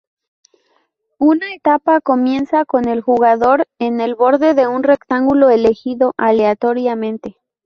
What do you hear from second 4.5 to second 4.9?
de un